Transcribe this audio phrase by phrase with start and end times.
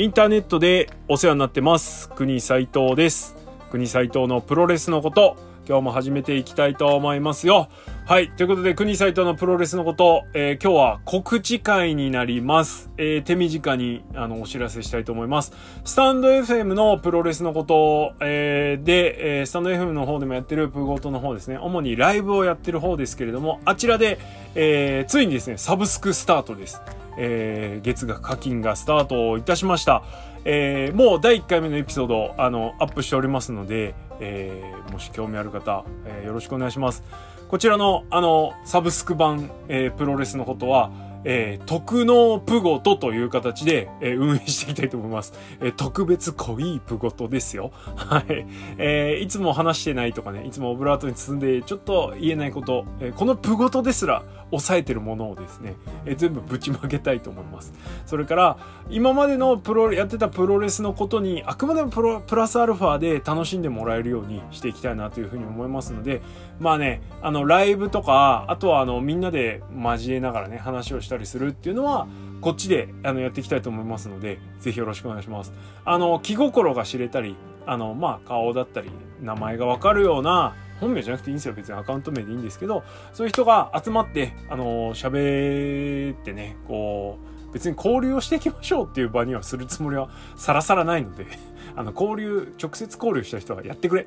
[0.00, 2.08] インターネットでお世話になってます。
[2.10, 3.34] 国斉藤です。
[3.72, 5.36] 国斉藤のプロレスのこと
[5.68, 7.68] 今日も始めていきたいと思いますよ。
[8.06, 15.52] はいということで国斉藤のプロレスのこと、えー、今日は告知会になります、えー、手短にあのお知らせしたいと思います。
[15.84, 21.58] スタンド FM のプロレスのこと、えー、で、えー、スタンド FM の方でもやってるプーゴートの方ですね。
[21.58, 24.20] 主にライブをやってる方ですけれどもあちらで、
[24.54, 26.80] えー、ついにですねサブスクスタートです。
[27.18, 30.02] えー、月額課金がスタートいたしました。
[30.44, 37.02] えー、もう第1回目のエピソード、あの、アップしておりますので、えー、もし興味ある方、えよろしくお願いします。
[37.48, 40.90] こちらの、あの、サブスク版、えプロレスのことは、
[41.24, 45.34] えー、特納プゴトという形で、えー、運営していきたいと思います。
[45.60, 47.70] えー、特別濃いプゴトですよ。
[47.96, 48.46] はい。
[48.78, 55.74] えー、いつも話してないとかね、いつもオブラートに包んでちょっと言えないこと、えー、このプゴトですら抑えてるものをですね、
[56.06, 57.74] えー、全部ぶちまけたいと思います。
[58.06, 58.56] それから、
[58.90, 66.22] 今までのプロ、やってたプロレスのことに、あくまでもプロ、プラスアルファで楽しんでもらえるようにしていきたいなというふうに思いますので、
[66.60, 72.06] まあね、あの、ライブとか、あとはあの、みんなで交えながらね、話をしてしたりするっていうのは、
[72.42, 75.52] こっちであのやっていきたいと思いますので、ぜひよろしくお願いします。
[75.84, 77.34] あの、気心が知れたり、
[77.66, 78.90] あの、まあ、顔だったり、
[79.22, 81.54] 名前がわかるような、本名じゃなくていいんですよ。
[81.54, 87.18] 別にアカウント名でいいんですけど、そういう人が集まって、あの、喋ってね、こ
[87.50, 91.26] う、別に交流をしていきましょうっていう場にはするつもりはさらさらないので
[91.76, 94.06] あの、交流、直接交流した人はやってくれ。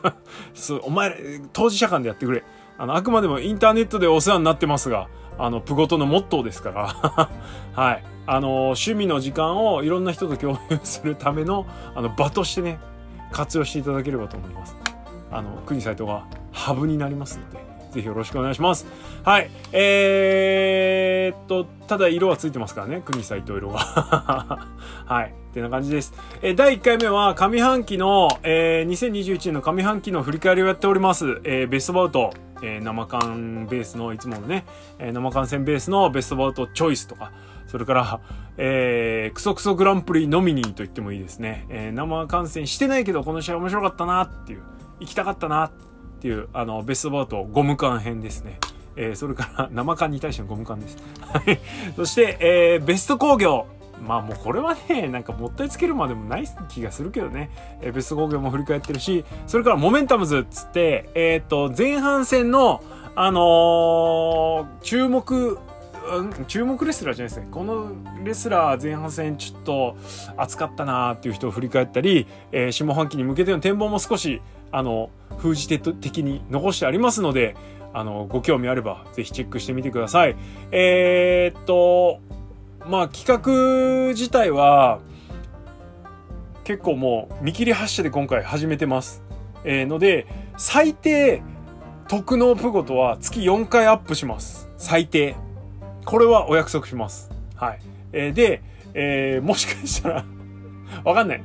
[0.54, 2.44] そう、お前、当事者間でやってくれ。
[2.78, 7.30] あの、あくまでもインターネットでお世話になってますが、あの、プゴトのモットーですから
[7.74, 8.04] はい。
[8.26, 12.78] あの、趣味の時間をいろんな人と共有するための、あの、場としてね、
[13.32, 14.76] 活用していただければと思います。
[15.30, 17.58] あの、国サイトがハブになりますので、
[17.90, 18.86] ぜひよろしくお願いします。
[19.24, 19.50] はい。
[19.72, 23.02] えー、っと、ただ色はついてますからね。
[23.04, 23.78] 国サイト色が。
[25.06, 25.34] はい。
[25.50, 26.14] ってな感じです。
[26.42, 31.40] え、第1回目は上半期の、えー、2021年の上半期の振り返りをやっております。
[31.44, 32.32] えー、ベストバウト、
[32.62, 34.64] えー、生缶ベースのいつものね、
[34.98, 37.32] えー、生缶戦ベースのベストバウトチョイスとか、
[37.66, 38.20] それから、
[38.58, 41.66] えー、クソクソグランプリノミニーと言ってもいいですね。
[41.68, 44.62] えー、生観戦してないけどこの試合面白かったなっていう、
[45.00, 45.72] 行きたかったなっ
[46.20, 48.58] ていう、あの、ベストバウトゴム缶編ですね。
[48.94, 50.98] えー、それから生缶に対してのゴム缶です。
[51.20, 51.60] はい。
[51.96, 53.66] そして、えー、ベスト工業。
[54.02, 57.50] まあもうこれはね、なんかもったいつけるまでもない気がするけどね。
[57.80, 62.82] え、ベスト工業も振り返ってるし、それからモメンタムズっつって、えっ、ー、と、前半戦の、
[63.14, 65.58] あのー、注目、
[66.48, 67.48] 注目レスラーじゃないですね。
[67.50, 67.92] この
[68.24, 69.96] レスラー前半戦ちょっと
[70.36, 74.42] 熱かったなーっていう人を振り返ったり、えー、下半期に向けての展望も少し、
[74.72, 77.56] あの、封じ手的に残してありますので、
[77.94, 80.36] あの、ご興味あればぜひチェックしてみてください。
[80.70, 82.20] えー、っと、
[82.86, 85.00] まあ企画自体は
[86.64, 89.22] 結構もう見切り発車で今回始めてます。
[89.64, 90.26] えー、ので、
[90.56, 91.42] 最低、
[92.08, 94.68] 特納プゴとは月4回アップします。
[94.76, 95.34] 最低。
[96.04, 97.30] これはお約束します。
[97.56, 97.80] はい。
[98.12, 98.62] えー、で、
[98.94, 100.24] えー、もしかしたら
[101.04, 101.44] わかんない。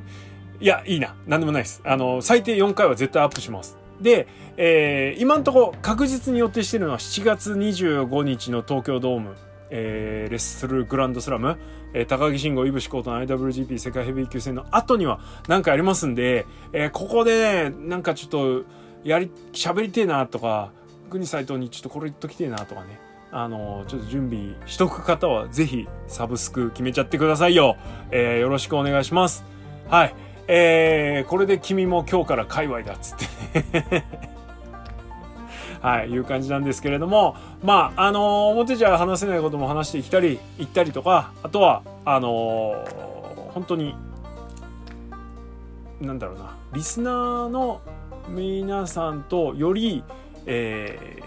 [0.59, 1.15] いや、いいな。
[1.27, 1.81] なんでもないです。
[1.83, 3.77] あの、最低4回は絶対アップします。
[4.01, 4.27] で、
[4.57, 9.35] えー、今んとこ確実に予定してるのは7月25日の東京ドーム
[9.69, 11.57] えー、レッスルグランドスラム、
[11.93, 18.63] えー、高木慎吾、イブシコートの IWGP 世界ヘビー級戦の後には何かありますんで、えー、ここでね、なんかちょっと、
[19.03, 20.71] やり、喋りてえなとか、
[21.09, 22.99] 国斎藤にちょっとこれ言っときてえなとかね、
[23.31, 27.77] あの、ちょっと準備しとく方はぜひサブスク決めちゃってくださいよ。
[28.11, 29.45] え、よろしくお願いします。
[29.89, 30.15] はい。
[30.47, 34.03] えー、これで君も今日から界隈だっつって
[35.81, 43.95] はい、いう感じなんですけれども、まあ、あのー、表じゃ話せないことも話してきたり、言ったりとか、あとは、あのー、本当に、
[46.01, 47.81] なんだろうな、リスナーの
[48.29, 50.03] 皆さんとより、
[50.45, 51.19] え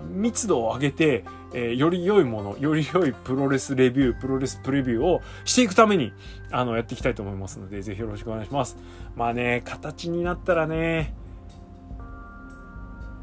[0.00, 1.24] ー、密度を上げて、
[1.54, 6.12] えー、より良いもの、より良いプロレスレビュー、プロレスプレビューをしていくために、
[6.50, 8.76] あの、やっていきたいと思いますので、ぜひよろしくお願いします。
[9.16, 11.14] まあね、形になったらね、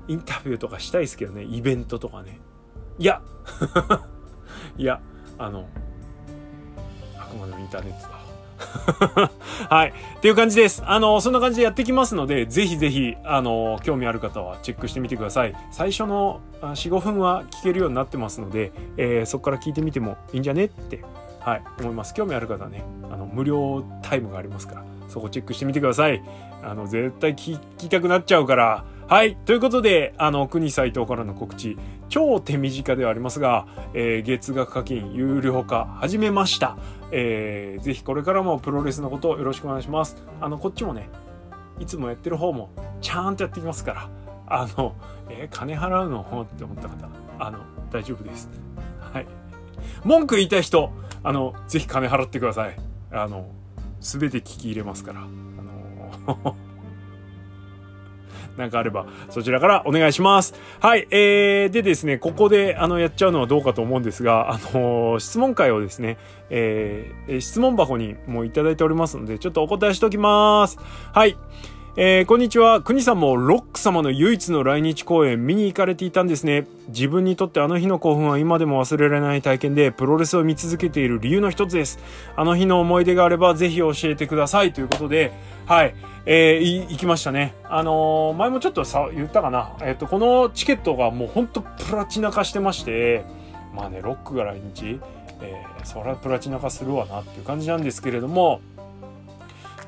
[0.09, 2.39] インタビューとかしたいですけどね、イベントとかね。
[2.97, 3.21] いや
[4.77, 4.99] いや、
[5.37, 5.67] あの、
[7.17, 8.19] あくまでもインターネットだ。
[9.69, 9.89] はい。
[9.89, 10.83] っていう感じです。
[10.85, 15.55] あの、そんな感じでやってきますので、ぜひぜひ、あの、興味ある方はチェックしてみてください。
[15.71, 20.65] 最初の4、5分は聞けるようになってますので、えー、そこから聞いてみてもいいんじゃね？
[20.65, 21.03] って、
[21.39, 22.15] はい、思います。
[22.15, 26.21] 興味ある方はね、あの、無料タイムがありますから、そこチェックしてみてください。
[26.63, 29.35] あの、絶対聞きたくなっちゃうから、はい。
[29.37, 31.79] ということで、あの、国斎藤からの告知、
[32.09, 33.65] 超手短ではありますが、
[33.95, 36.77] えー、月額課金有料化始めました。
[37.11, 40.15] えー、ぜひこれからもプロレスのことをよろしくお願いします。
[40.39, 41.09] あの、こっちもね、
[41.79, 42.69] いつもやってる方も、
[43.01, 44.09] ちゃんとやってきますから、
[44.45, 44.93] あの、
[45.27, 47.09] えー、金払うのって思った方、
[47.39, 47.57] あの、
[47.91, 48.47] 大丈夫です。
[49.11, 49.27] はい。
[50.03, 50.91] 文句言いたい人、
[51.23, 52.75] あの、ぜひ金払ってください。
[53.11, 53.49] あの、
[54.01, 55.21] すべて聞き入れますから。
[55.21, 55.25] あ
[56.27, 56.55] の
[58.57, 60.53] なんかあれば、そちらからお願いします。
[60.79, 61.07] はい。
[61.11, 66.17] えー、でですね、ここで、あの、やっちゃうのはどうかと思うんですが、あのー、質問会をですね、
[66.49, 70.77] えー、質問箱にもいただいておりますので、ちょっとお答えしておきます。
[71.13, 71.37] はい。
[72.01, 72.81] えー、こんにちは。
[72.81, 76.65] 国さんもロック様の唯一の来日公演見に行かれていたんですね。
[76.87, 81.99] 自分にとってあの日の興奮は今でも忘れられない体験で、プロレスを見続けている理由の一つです。
[82.37, 84.71] あの日の思い出があればぜひ教えてください。
[84.71, 85.33] ということで、
[85.65, 85.93] はい。
[86.25, 87.53] えー、行きましたね。
[87.65, 89.75] あのー、前もちょっとさ、言ったかな。
[89.81, 93.25] えっ、と、このチケットがもうほんとプラチナ化してまして、
[93.75, 95.01] まあね、ロックが来日、
[95.41, 98.61] えー、そりゃプラチナ化するわなっていう感じなんですけれども、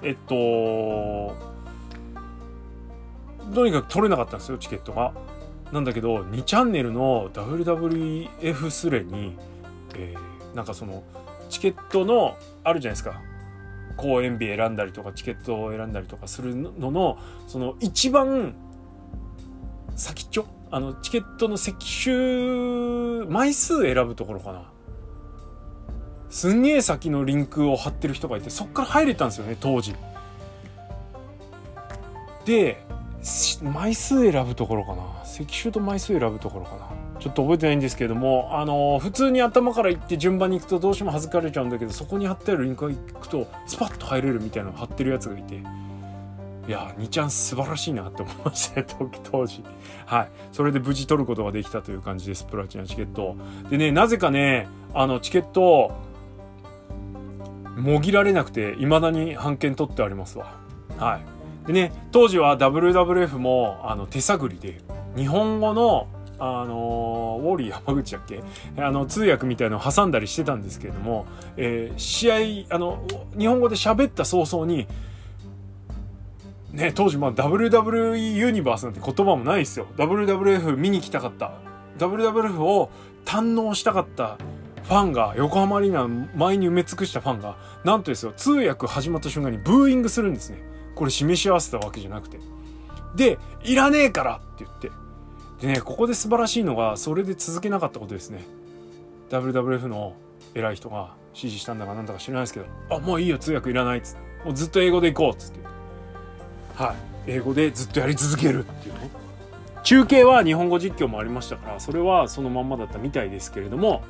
[0.03, 1.50] えっと、
[3.53, 5.13] とにかく取れなかったんですよチケットが。
[5.71, 9.37] なんだけど2チャンネルの WWF スレに、
[9.95, 11.03] えー、なんかその
[11.49, 13.21] チケットのあるじゃないですか。
[13.97, 17.17] 公演日選んだりとかチケットを選んだりとかするのの
[17.47, 18.55] その一番
[19.95, 20.45] 先っちょ？
[20.71, 24.71] あのチケットの席種枚数選ぶところかな。
[26.29, 29.93] すんげえ先のリンクを貼ってる人がいてそっから入れたんですよね当時。
[32.45, 32.83] で
[33.61, 35.25] 枚数選ぶところかな。
[35.25, 37.01] 席種と枚数選ぶところかな。
[37.21, 45.61] ちょっと覚えてないんですけれどもあの普通に頭から行って順番に行くとどうしても恥ずかれちゃうんだけどそこに貼ってあるリンクが行くとスパッと入れるみたいなの貼ってるやつがいてい
[46.67, 48.87] や2ちゃん素晴らしいなって思いましたね
[49.31, 49.63] 当時。
[50.07, 50.31] はい。
[50.51, 53.35] それで無事取ることができたという感じですプラチナチケット
[53.69, 55.91] でねなぜかねあのチケット
[57.75, 60.55] もぎられなくて未だに半券取ってありますわ。
[60.97, 61.40] はい。
[61.71, 64.81] でね当時は WWF もあの手探りで
[65.15, 66.07] 日本語の
[66.43, 68.41] あのウォーリー山口だっけ？
[68.81, 73.05] あの通訳みたいのを挟んだりしてたんですけれども、えー、試合あの
[73.37, 74.87] 日本語で喋った早々に
[76.71, 79.85] ね当時まあ WWE ユニバースなんて言葉もないですよ。
[79.97, 81.53] WWF 見に来たかった。
[81.99, 82.89] WWF を
[83.23, 84.37] 堪能したかった
[84.83, 90.70] ファンが横浜アリーナ前に埋め尽くしたファンがなんとですよ通訳始まった瞬間にブーイングするんですね。
[91.01, 92.37] これ示し合わせたわけじゃなくて。
[93.15, 94.91] で、いらねえからって言って。
[95.59, 98.45] でね、ここで素晴らしいのが、それで続けなかったことですね。
[99.31, 100.13] WWF の
[100.53, 104.45] 偉い人が指示したんだかなんだか知らないですけど、あ、もういいよ、通訳いらないっつって。
[104.45, 105.59] もうずっと英語で行こうっつって。
[106.75, 106.95] はい。
[107.31, 109.09] 英語でずっとやり続けるっていうね。
[109.81, 114.03] 中継は日本語実況もありましたから、それはそのまんまだったみたいですけれども、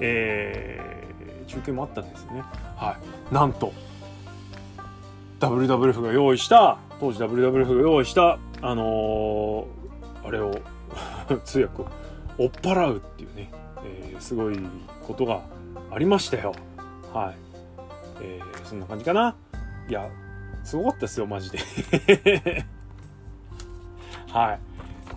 [0.00, 2.42] えー、中継もあったんですよね。
[2.76, 2.98] は
[3.30, 3.34] い。
[3.34, 3.72] なんと、
[5.48, 10.54] WWF が用意した当時 WWF が用意したあのー、あれを
[11.44, 11.86] 通訳を
[12.38, 13.50] 追っ払うっていうね、
[13.84, 14.58] えー、すごい
[15.06, 15.42] ことが
[15.90, 16.54] ありましたよ。
[17.12, 17.34] はい、
[18.20, 19.36] えー、そんな感じかな。
[19.88, 20.08] いや
[20.62, 21.58] すごかったですよマジで。
[24.32, 24.60] はい。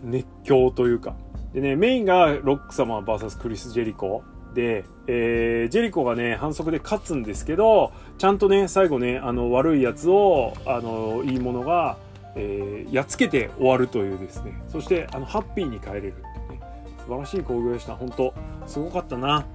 [0.03, 1.15] 熱狂というか。
[1.53, 4.23] でねメインがロック様 VS クリス・ジェリコ。
[4.53, 11.97] で、えー、ジェリコがね、反則で勝つんですけど、ちゃんとね、最後ね、あの、悪いやつを、あの、いいものが、
[12.35, 16.21] えー、やっつけて終わるというですね、そして、あの、ハッピーに帰れるって
[16.53, 16.61] ね、
[16.99, 17.95] 素晴らしい興行でした。
[17.95, 18.33] 本当
[18.65, 19.45] すごかったな。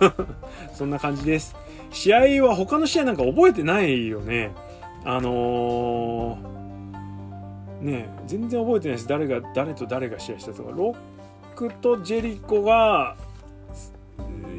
[0.74, 1.54] そんな感じです。
[1.90, 4.52] 試合は他の試合なんか覚えてないよね。
[5.04, 9.08] あのー、ね全然覚えてないです。
[9.08, 10.72] 誰が、誰と誰が試合したとか。
[10.72, 10.94] ロ
[11.54, 13.16] ックとジェリコが、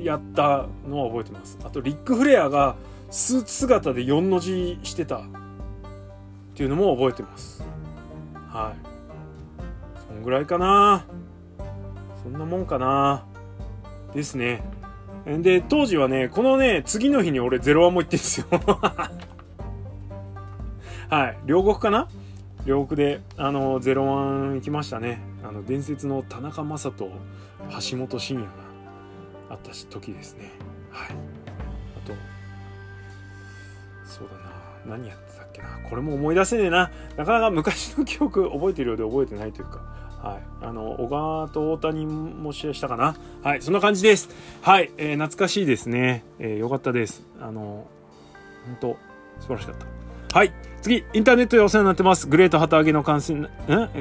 [0.04, 1.58] やったのは覚えてます。
[1.64, 2.76] あとリック・フレアが
[3.10, 5.18] スーツ姿で4の字してた。
[5.18, 5.24] っ
[6.54, 7.64] ていうのも覚えてます。
[8.48, 8.76] はい。
[10.08, 11.06] そんぐらいかな。
[12.24, 13.26] そんなもんかな。
[14.14, 14.64] ですね。
[15.26, 18.48] で当時はねこのね次の日に俺ゼロワンも行ってるんですよ。
[21.10, 21.38] はい。
[21.46, 22.08] 両国かな？
[22.66, 25.22] 両国であのゼロワン行きましたね。
[25.44, 27.12] あの伝説の田中将人
[27.92, 28.71] 橋本真也が。
[29.52, 30.52] あった時ですね
[30.90, 31.10] はい
[31.98, 32.14] あと
[34.06, 40.44] そうだな何やってたっけなこれも思い出せねえななかなか昔の記憶覚えてるようで覚えてないというかはい。
[40.62, 43.62] あの、小川と大谷も試合したかなはい。
[43.64, 44.30] そんな感じです。
[44.62, 44.92] はい。
[44.98, 46.24] えー、懐かしいですね。
[46.38, 47.24] えー、よかったです。
[47.40, 47.88] あの、
[48.68, 48.98] 本当
[49.40, 49.88] 素晴らしかった。
[50.34, 50.54] はい。
[50.82, 52.26] 次、インターネットでお世話になってます。
[52.26, 53.50] グレート旗揚げの観戦、ん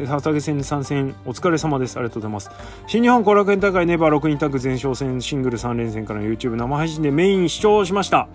[0.07, 1.97] 旗揚げ戦に参戦、お疲れ様です。
[1.97, 2.51] ありがとうございます。
[2.87, 8.29] 新日本後楽園大会ネバー6人タッグ前哨戦シングル3連戦からの YouTube 生配信でメイン視聴しました。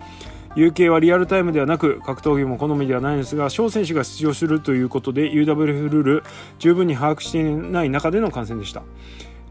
[0.56, 6.24] UK はリアルタイムではなく格闘技も好みではないのですが翔選手が出場するということで UWF ルール
[6.58, 8.82] 十分に把握していない中での観戦でした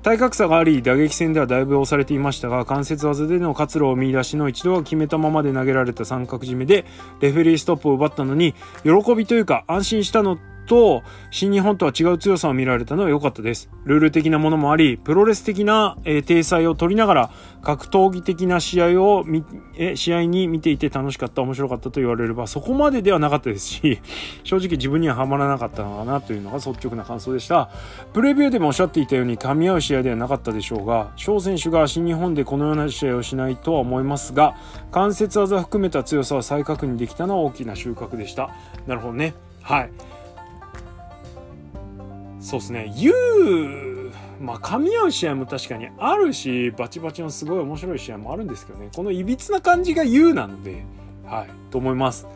[0.06, 6.86] 体格差があり打撃戦ではだいぶ押されていましたが関節技での活路を見出しの一度は決めたままで投げられた三角締めで
[7.22, 13.70] レフェリーストップを奪ったのに喜びというか安心したのと、新日本とは違う強さを見られたのは良かったです。
[13.86, 17.30] ルール的なものもあり、プロレス的な、えー、体裁を取りながら、
[17.62, 19.44] 格闘技的な試合をみ、
[19.76, 24.00] え、試合に見ていて楽しかった、面白かったと言われれば、そこまでではなかったですし、
[24.44, 27.70] 正直自分にはハマらなかったのかなというのが率直な感想でした。
[28.14, 34.56] プレビューでもおっしゃっていたように噛み合う試合ではなかったでしょうが、翔選手が新日本でこのような試合をしないとは思いますが、
[34.92, 38.50] 関節技含めた強さは再確認できたのは大きな収穫でした。
[38.88, 39.34] なるほどね。
[39.62, 39.90] はい。
[42.46, 42.94] そうですね。
[42.96, 48.90] U、まあ、噛み合う試合も確かにあるし、バチバチのすごい面白い試合もあるんですけどね。
[48.96, 50.86] この歪な感じが U なので、
[51.26, 52.28] はい、と思います。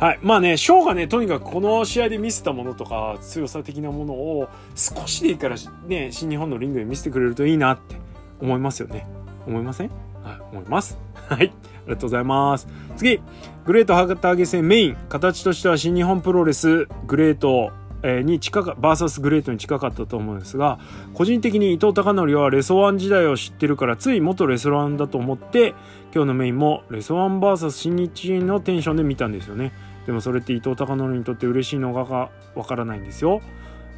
[0.00, 0.18] はい。
[0.20, 5.54] まあね、ショーがね、とにかくこの試合で見せたものとか、強さ的なものを少しでいいから
[5.86, 7.94] ね、新日本のリングで見せてくれるといいなって
[8.40, 9.06] 思いますよね。
[9.46, 9.90] 思いません？
[10.24, 10.98] はい、思います。
[11.28, 11.38] はい。
[11.38, 11.40] あ
[11.86, 12.66] りがとうございます。
[12.96, 13.20] 次、
[13.64, 14.96] グレート博多揚げ戦メイン。
[15.08, 17.70] 形としては新日本プロレス、グレート
[18.02, 20.78] に近か、バーサスグレートに近かったと思うんですが、
[21.14, 25.74] 個人的に伊藤孝則はレソワン時代を知ってるから、つい元レソワンだと思って、
[26.14, 29.72] 今日のメインもレソワンバーサス新日のテンションで見たんですよね。
[30.06, 33.40] でもそれって伊藤孝則にとって嬉しいのかがわからないんですよ。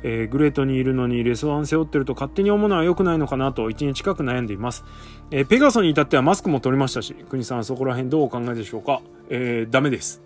[0.06, 4.84] えー、グレートにいるのにレソワン背負ってると勝手に思うのは良くないのかなと1日近く悩んでいます。
[5.30, 9.00] えー、ペガソに至ってはマスクも取りましたし、国さんそこら辺どうお考えでしょうか？
[9.30, 10.20] えー、ダメです。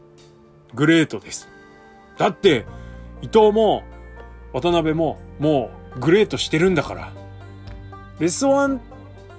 [0.75, 1.49] GLEATです。
[2.19, 2.67] だって、
[3.23, 3.83] 伊藤も
[4.53, 7.13] 渡辺ももう GLEATしてるんだから、
[8.19, 8.81] レスワン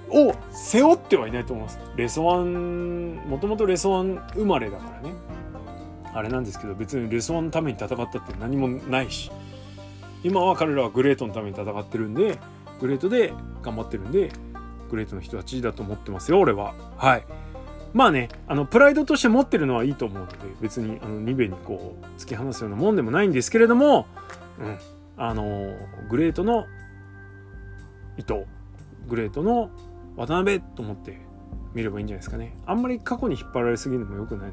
[0.08, 1.78] を背負ってはいないと思います。
[1.96, 5.14] レスワン、もともとレスワン生まれだからね。
[6.12, 9.30] あれなんですけど、別にレスワンのために戦ったって何もないし、
[10.22, 12.38] 今は彼らは GLEATのために戦ってるんで、
[12.80, 13.32] グレートで
[13.62, 14.30] 頑張ってるんで、
[14.90, 16.74] グレートの人たちだと思ってますよ、俺は。
[16.96, 17.24] はい。
[17.92, 24.06] まあね、あの、プライドとして持ってるのはいいと思うので、別に、あの、ニベにこう、突き放すようなもんでもないんですけれども、
[24.58, 24.78] うん、
[25.16, 25.74] あの、
[26.08, 26.66] グレートの
[28.16, 28.44] 伊藤、
[29.08, 29.70] グレートの
[30.16, 31.20] 渡辺と思って
[31.74, 32.56] 見ればいいんじゃないですかね。
[32.66, 34.52] あんまり過去に引っ張られすぎるのも良くない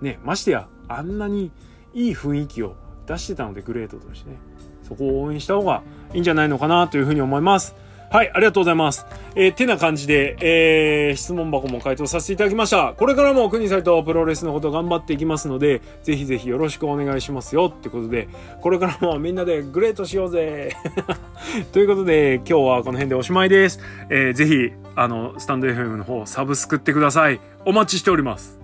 [0.00, 1.50] で、ね、ましてや、あんなに
[1.94, 2.76] いい雰囲気を
[3.06, 4.36] 出してたので、グレートとしてね、
[4.82, 5.82] そこを応援した方が
[6.14, 7.74] いいんじゃないのかなというふうに思います。
[8.12, 9.06] はい、ありがとうございます。
[9.34, 12.92] えー、てな感じで、えー、質問箱も回答させていただきました。
[12.92, 18.28] これからも国際とプロレスのこと頑張っていきますので、ぜひぜひよろしくお願いしますよってことで、
[18.60, 20.76] これからもみんなでグレートしようぜ
[21.72, 23.80] ということで、今日はこの辺でおしまいです。
[24.10, 27.40] えー、ぜひ、あの、スタンド FM の方、サブスクってください。
[27.64, 28.60] お待ちしております。